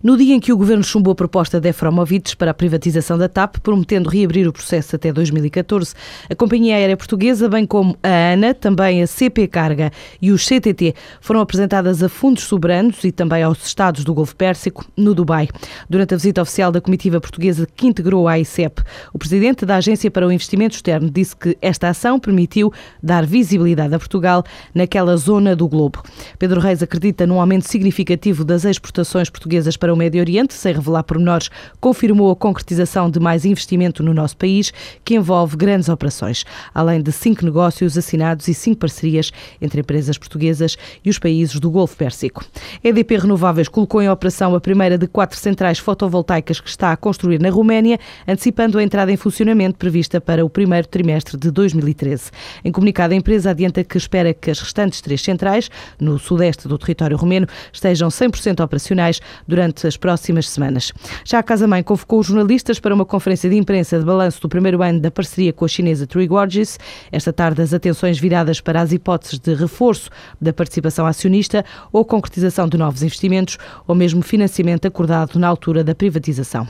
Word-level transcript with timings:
No 0.00 0.16
dia 0.16 0.32
em 0.32 0.38
que 0.38 0.52
o 0.52 0.56
governo 0.56 0.84
chumbou 0.84 1.10
a 1.10 1.14
proposta 1.16 1.60
de 1.60 1.70
Efromovic 1.70 2.36
para 2.36 2.52
a 2.52 2.54
privatização 2.54 3.18
da 3.18 3.28
TAP, 3.28 3.56
prometendo 3.56 4.08
reabrir 4.08 4.46
o 4.46 4.52
processo 4.52 4.94
até 4.94 5.12
2014, 5.12 5.92
a 6.30 6.36
companhia 6.36 6.76
aérea 6.76 6.96
portuguesa, 6.96 7.48
bem 7.48 7.66
como 7.66 7.98
a 8.00 8.32
ANA, 8.32 8.54
também 8.54 9.02
a 9.02 9.08
CP 9.08 9.48
Carga 9.48 9.90
e 10.22 10.30
os 10.30 10.46
CTT, 10.46 10.94
foram 11.20 11.40
apresentadas 11.40 12.00
a 12.00 12.08
fundos 12.08 12.44
soberanos 12.44 13.02
e 13.02 13.10
também 13.10 13.42
aos 13.42 13.66
Estados 13.66 14.04
do 14.04 14.14
Golfo 14.14 14.36
Pérsico, 14.36 14.86
no 14.96 15.16
Dubai. 15.16 15.48
Durante 15.90 16.14
a 16.14 16.16
visita 16.16 16.42
oficial 16.42 16.70
da 16.70 16.80
comitiva 16.80 17.20
portuguesa 17.20 17.66
que 17.66 17.88
integrou 17.88 18.28
a 18.28 18.34
AICEP, 18.34 18.84
o 19.12 19.18
presidente 19.18 19.66
da 19.66 19.78
Agência 19.78 20.12
para 20.12 20.28
o 20.28 20.30
Investimento 20.30 20.76
Externo 20.76 21.10
disse 21.10 21.34
que 21.34 21.58
esta 21.60 21.88
ação 21.88 22.20
permitiu 22.20 22.72
dar 23.02 23.26
visibilidade 23.26 23.96
a 23.96 23.98
Portugal 23.98 24.44
naquela 24.72 25.16
zona 25.16 25.56
do 25.56 25.66
globo. 25.66 26.04
Pedro 26.38 26.60
Reis 26.60 26.84
acredita 26.84 27.26
num 27.26 27.40
aumento 27.40 27.68
significativo 27.68 28.44
das 28.44 28.64
exportações 28.64 29.28
portuguesas 29.28 29.76
para 29.76 29.87
para 29.88 29.94
o 29.94 29.96
Médio 29.96 30.20
Oriente, 30.20 30.52
sem 30.52 30.74
revelar 30.74 31.02
pormenores, 31.02 31.48
confirmou 31.80 32.30
a 32.30 32.36
concretização 32.36 33.08
de 33.10 33.18
mais 33.18 33.46
investimento 33.46 34.02
no 34.02 34.12
nosso 34.12 34.36
país, 34.36 34.70
que 35.02 35.14
envolve 35.14 35.56
grandes 35.56 35.88
operações, 35.88 36.44
além 36.74 37.00
de 37.00 37.10
cinco 37.10 37.42
negócios 37.42 37.96
assinados 37.96 38.48
e 38.48 38.52
cinco 38.52 38.80
parcerias 38.80 39.32
entre 39.62 39.80
empresas 39.80 40.18
portuguesas 40.18 40.76
e 41.02 41.08
os 41.08 41.18
países 41.18 41.58
do 41.58 41.70
Golfo 41.70 41.96
Pérsico. 41.96 42.44
A 42.84 42.88
EDP 42.88 43.16
Renováveis 43.16 43.66
colocou 43.66 44.02
em 44.02 44.10
operação 44.10 44.54
a 44.54 44.60
primeira 44.60 44.98
de 44.98 45.06
quatro 45.06 45.38
centrais 45.38 45.78
fotovoltaicas 45.78 46.60
que 46.60 46.68
está 46.68 46.92
a 46.92 46.96
construir 46.96 47.40
na 47.40 47.48
Roménia, 47.48 47.98
antecipando 48.26 48.76
a 48.76 48.82
entrada 48.82 49.10
em 49.10 49.16
funcionamento 49.16 49.78
prevista 49.78 50.20
para 50.20 50.44
o 50.44 50.50
primeiro 50.50 50.86
trimestre 50.86 51.38
de 51.38 51.50
2013. 51.50 52.30
Em 52.62 52.70
comunicado, 52.70 53.14
a 53.14 53.16
empresa 53.16 53.52
adianta 53.52 53.82
que 53.82 53.96
espera 53.96 54.34
que 54.34 54.50
as 54.50 54.60
restantes 54.60 55.00
três 55.00 55.22
centrais, 55.22 55.70
no 55.98 56.18
sudeste 56.18 56.68
do 56.68 56.76
território 56.76 57.16
romeno, 57.16 57.46
estejam 57.72 58.10
100% 58.10 58.62
operacionais 58.62 59.18
durante 59.46 59.77
durante 59.78 59.86
as 59.86 59.96
próximas 59.96 60.48
semanas. 60.48 60.92
Já 61.24 61.38
a 61.38 61.42
Casa-Mãe 61.42 61.82
convocou 61.82 62.18
os 62.18 62.26
jornalistas 62.26 62.80
para 62.80 62.94
uma 62.94 63.04
conferência 63.04 63.48
de 63.48 63.56
imprensa 63.56 63.98
de 63.98 64.04
balanço 64.04 64.40
do 64.40 64.48
primeiro 64.48 64.82
ano 64.82 65.00
da 65.00 65.10
parceria 65.10 65.52
com 65.52 65.64
a 65.64 65.68
chinesa 65.68 66.06
Three 66.06 66.26
Gorges. 66.26 66.78
Esta 67.12 67.32
tarde, 67.32 67.62
as 67.62 67.72
atenções 67.72 68.18
viradas 68.18 68.60
para 68.60 68.80
as 68.80 68.92
hipóteses 68.92 69.38
de 69.38 69.54
reforço 69.54 70.10
da 70.40 70.52
participação 70.52 71.06
acionista 71.06 71.64
ou 71.92 72.04
concretização 72.04 72.68
de 72.68 72.76
novos 72.76 73.02
investimentos 73.02 73.58
ou 73.86 73.94
mesmo 73.94 74.22
financiamento 74.22 74.86
acordado 74.86 75.38
na 75.38 75.46
altura 75.46 75.84
da 75.84 75.94
privatização. 75.94 76.66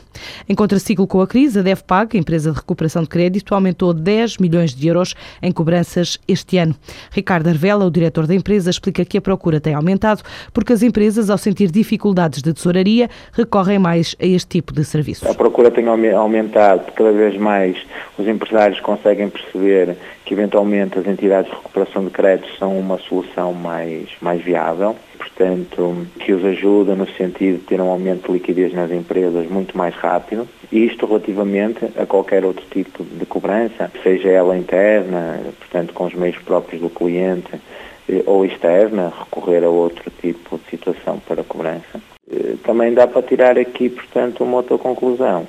Em 0.49 0.55
contraciclo 0.55 1.07
com 1.07 1.21
a 1.21 1.27
crise, 1.27 1.59
a 1.59 1.63
DEFPAG, 1.63 2.17
a 2.17 2.21
empresa 2.21 2.51
de 2.51 2.57
recuperação 2.57 3.03
de 3.03 3.09
crédito, 3.09 3.55
aumentou 3.55 3.95
10 3.95 4.39
milhões 4.39 4.75
de 4.75 4.89
euros 4.89 5.15
em 5.43 5.53
cobranças 5.53 6.19
este 6.27 6.59
ano. 6.59 6.75
Ricardo 7.11 7.49
Arvela, 7.49 7.87
o 7.87 7.91
diretor 7.91 8.27
da 8.27 8.35
empresa, 8.35 8.71
explica 8.71 9.05
que 9.05 9.19
a 9.19 9.21
procura 9.21 9.61
tem 9.61 9.75
aumentado 9.75 10.23
porque 10.53 10.73
as 10.73 10.83
empresas, 10.83 11.31
ao 11.31 11.39
sentir 11.39 11.71
dificuldades 11.71 12.43
de 12.43 12.53
tesouraria, 12.53 12.98
dia 12.99 13.11
recorrem 13.33 13.79
mais 13.79 14.17
a 14.21 14.27
este 14.27 14.49
tipo 14.49 14.73
de 14.73 14.85
serviços. 14.85 15.29
A 15.29 15.35
procura 15.35 15.71
tem 15.71 15.87
aumentado, 15.87 16.93
cada 16.93 17.13
vez 17.13 17.37
mais 17.37 17.77
os 18.19 18.27
empresários 18.27 18.81
conseguem 18.81 19.29
perceber 19.29 19.97
que 20.25 20.35
eventualmente 20.35 20.99
as 20.99 21.07
entidades 21.07 21.51
de 21.51 21.57
recuperação 21.57 22.05
de 22.05 22.11
créditos 22.11 22.59
são 22.59 22.79
uma 22.79 22.99
solução 22.99 23.53
mais, 23.53 24.09
mais 24.21 24.43
viável, 24.43 24.97
portanto, 25.17 26.07
que 26.19 26.33
os 26.33 26.45
ajuda 26.45 26.95
no 26.95 27.09
sentido 27.13 27.59
de 27.59 27.65
ter 27.65 27.81
um 27.81 27.89
aumento 27.89 28.27
de 28.27 28.33
liquidez 28.33 28.73
nas 28.75 28.91
empresas 28.91 29.49
muito 29.49 29.77
mais 29.79 29.95
rápido, 29.95 30.49
e 30.71 30.85
isto 30.85 31.07
relativamente 31.07 31.85
a 31.97 32.05
qualquer 32.05 32.45
outro 32.45 32.65
tipo 32.71 33.05
de 33.05 33.25
cobrança, 33.25 33.91
seja 34.03 34.29
ela 34.29 34.57
interna, 34.57 35.41
portanto, 35.59 35.95
com 35.95 36.05
os 36.05 36.15
meios 36.15 36.37
próprios 36.39 36.83
do 36.83 36.91
cliente, 36.91 37.53
eh, 38.09 38.23
ou 38.27 38.45
externa, 38.45 39.13
recorrer 39.19 39.65
a 39.65 39.71
outro 39.71 40.11
tipo 40.21 40.59
de 40.59 40.71
situação 40.71 41.19
para 41.27 41.43
cobrança 41.43 42.01
também 42.65 42.93
dá 42.93 43.07
para 43.07 43.23
tirar 43.23 43.59
aqui, 43.59 43.89
portanto, 43.89 44.45
uma 44.45 44.59
outra 44.59 44.77
conclusão. 44.79 45.47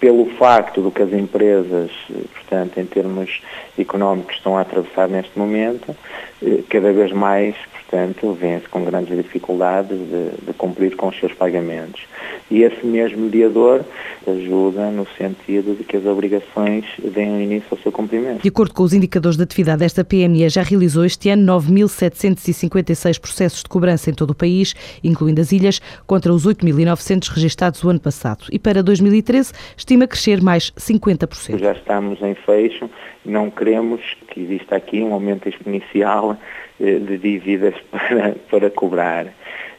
Pelo 0.00 0.26
facto 0.36 0.80
do 0.80 0.90
que 0.90 1.02
as 1.02 1.12
empresas, 1.12 1.90
portanto, 2.34 2.80
em 2.80 2.86
termos 2.86 3.40
económicos 3.78 4.36
estão 4.36 4.56
a 4.56 4.62
atravessar 4.62 5.08
neste 5.08 5.38
momento, 5.38 5.94
eh, 6.42 6.62
cada 6.68 6.92
vez 6.92 7.12
mais, 7.12 7.54
portanto, 7.72 8.32
vêm-se 8.32 8.68
com 8.68 8.84
grandes 8.84 9.14
dificuldades 9.16 9.98
de, 9.98 10.46
de 10.46 10.52
cumprir 10.54 10.96
com 10.96 11.08
os 11.08 11.18
seus 11.18 11.34
pagamentos. 11.34 12.02
E 12.50 12.62
esse 12.62 12.84
mesmo 12.84 13.24
mediador 13.24 13.84
ajuda 14.26 14.90
no 14.90 15.06
sentido 15.16 15.76
de 15.76 15.84
que 15.84 15.96
as 15.96 16.04
obrigações 16.04 16.84
deem 16.98 17.44
início 17.44 17.68
ao 17.70 17.78
seu 17.78 17.92
cumprimento. 17.92 18.42
De 18.42 18.48
acordo 18.48 18.74
com 18.74 18.82
os 18.82 18.92
indicadores 18.92 19.36
de 19.36 19.42
atividade, 19.42 19.84
esta 19.84 20.04
PME 20.04 20.48
já 20.48 20.62
realizou 20.62 21.04
este 21.04 21.30
ano 21.30 21.60
9.756 21.60 23.20
processos 23.20 23.62
de 23.62 23.68
cobrança 23.68 24.10
em 24.10 24.14
todo 24.14 24.30
o 24.30 24.34
país, 24.34 24.74
incluindo 25.02 25.40
as 25.40 25.52
ilhas, 25.52 25.80
contra 26.06 26.32
os 26.32 26.46
8.900 26.46 27.28
registados 27.28 27.84
o 27.84 27.88
ano 27.88 28.00
passado. 28.00 28.46
E 28.50 28.58
para 28.58 28.82
2013 28.82 29.52
estima 29.90 30.06
crescer 30.06 30.40
mais 30.40 30.70
50%. 30.72 31.58
Já 31.58 31.72
estamos 31.72 32.22
em 32.22 32.34
fecho, 32.34 32.88
não 33.24 33.50
queremos 33.50 34.00
que 34.28 34.40
exista 34.40 34.76
aqui 34.76 35.02
um 35.02 35.12
aumento 35.12 35.48
exponencial 35.48 36.36
eh, 36.80 36.98
de 37.00 37.18
dívidas 37.18 37.74
para, 37.90 38.36
para 38.48 38.70
cobrar. 38.70 39.26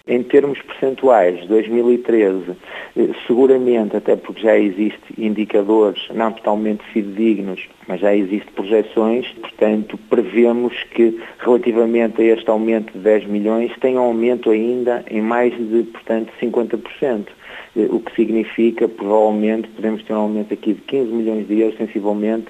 Em 0.07 0.23
termos 0.23 0.59
percentuais, 0.61 1.45
2013, 1.45 2.51
eh, 2.97 3.09
seguramente, 3.27 3.95
até 3.95 4.15
porque 4.15 4.41
já 4.41 4.57
existem 4.57 5.15
indicadores 5.17 6.01
não 6.13 6.31
totalmente 6.31 6.83
fidedignos, 6.91 7.69
mas 7.87 7.99
já 7.99 8.15
existem 8.15 8.51
projeções, 8.53 9.27
portanto, 9.33 9.99
prevemos 10.09 10.73
que 10.95 11.19
relativamente 11.39 12.19
a 12.19 12.25
este 12.25 12.49
aumento 12.49 12.93
de 12.93 12.99
10 12.99 13.27
milhões, 13.27 13.71
tem 13.79 13.95
um 13.95 14.01
aumento 14.01 14.49
ainda 14.49 15.05
em 15.09 15.21
mais 15.21 15.53
de, 15.55 15.83
portanto, 15.83 16.31
50% 16.41 17.27
eh, 17.75 17.87
o 17.89 17.99
que 17.99 18.15
significa, 18.15 18.87
provavelmente, 18.87 19.67
podemos 19.69 20.03
ter 20.03 20.13
um 20.13 20.21
aumento 20.21 20.53
aqui 20.53 20.73
de 20.73 20.81
15 20.81 21.11
milhões 21.11 21.47
de 21.47 21.59
euros, 21.59 21.77
sensivelmente, 21.77 22.49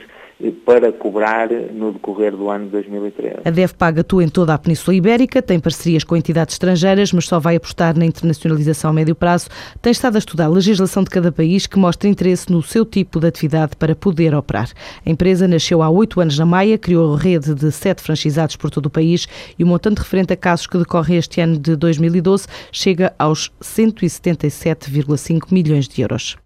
para 0.66 0.92
cobrar 0.92 1.50
no 1.74 1.92
decorrer 1.94 2.36
do 2.36 2.50
ano 2.50 2.66
de 2.66 2.72
2013. 2.72 3.42
A 3.46 3.50
DEFPAG 3.50 4.00
atua 4.00 4.24
em 4.24 4.30
toda 4.30 4.54
a 4.54 4.58
Península 4.58 4.96
Ibérica, 4.96 5.42
tem 5.42 5.60
parcerias 5.60 6.04
com 6.04 6.16
entidades 6.16 6.56
estrangeiras, 6.56 7.12
mas 7.12 7.26
só 7.26 7.40
vai 7.40 7.56
apostar 7.56 7.98
na 7.98 8.06
internacionalização 8.06 8.90
a 8.90 8.94
médio 8.94 9.14
prazo. 9.14 9.48
Tem 9.82 9.92
estado 9.92 10.16
a 10.16 10.20
estudar 10.20 10.46
a 10.46 10.50
legislação 10.50 11.04
de 11.04 11.10
cada 11.10 11.32
país 11.32 11.68
que 11.68 11.78
mostra 11.78 12.10
interesse 12.10 12.52
no 12.52 12.64
seu 12.64 12.86
tipo 12.86 13.20
de 13.20 13.28
atividade 13.28 13.76
para 13.76 13.96
poder 13.96 14.34
operar. 14.34 14.70
A 15.06 15.10
empresa 15.10 15.48
nasceu 15.48 15.82
há 15.82 15.90
oito 15.90 16.22
anos 16.22 16.38
na 16.38 16.46
Maia, 16.46 16.78
criou 16.78 17.16
rede 17.16 17.54
de 17.54 17.72
sete 17.72 18.02
franchisados 18.02 18.56
por 18.56 18.70
todo 18.70 18.86
o 18.88 18.90
país 18.90 19.28
e 19.58 19.64
o 19.64 19.68
montante 19.68 20.00
referente 20.00 20.34
a 20.34 20.38
casos 20.38 20.68
que 20.68 20.78
decorrem 20.78 21.18
este 21.18 21.42
ano 21.42 21.58
de 21.58 21.76
2012 21.76 22.48
chega 22.72 23.14
aos 23.20 23.52
177,5 23.62 25.52
milhões 25.52 25.88
de 25.88 26.02
euros. 26.02 26.38